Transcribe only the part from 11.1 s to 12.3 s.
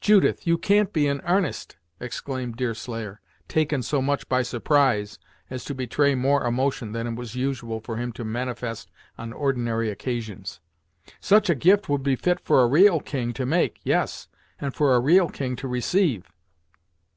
"Such a gift would be